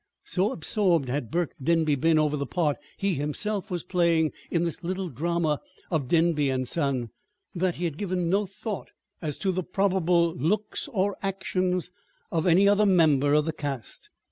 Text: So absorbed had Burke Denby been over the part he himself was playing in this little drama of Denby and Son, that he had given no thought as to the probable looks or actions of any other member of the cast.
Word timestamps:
So 0.23 0.51
absorbed 0.51 1.09
had 1.09 1.29
Burke 1.29 1.53
Denby 1.61 1.93
been 1.93 2.17
over 2.17 2.35
the 2.35 2.47
part 2.47 2.77
he 2.97 3.13
himself 3.13 3.69
was 3.69 3.83
playing 3.83 4.31
in 4.49 4.63
this 4.63 4.83
little 4.83 5.09
drama 5.09 5.61
of 5.91 6.07
Denby 6.07 6.49
and 6.49 6.67
Son, 6.67 7.11
that 7.53 7.75
he 7.75 7.83
had 7.85 7.99
given 7.99 8.27
no 8.27 8.47
thought 8.47 8.87
as 9.21 9.37
to 9.37 9.51
the 9.51 9.61
probable 9.63 10.33
looks 10.35 10.87
or 10.87 11.15
actions 11.21 11.91
of 12.31 12.47
any 12.47 12.67
other 12.67 12.87
member 12.87 13.35
of 13.35 13.45
the 13.45 13.53
cast. 13.53 14.09